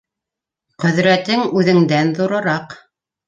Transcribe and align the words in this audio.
Ҡөҙрәтең 0.83 1.43
үҙеңдән 1.61 2.11
ҙурыраҡ! 2.21 2.77